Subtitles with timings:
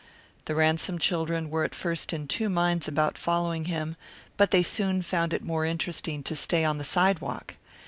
[0.45, 3.95] The Ransom children were at first in two minds about following him,
[4.35, 7.53] but they soon found it more interesting to stay on the sidewalk.